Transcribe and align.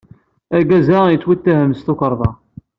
Argaz-a 0.55 0.99
yettwatthem 1.11 1.71
s 1.73 1.79
tukerḍa. 1.85 2.31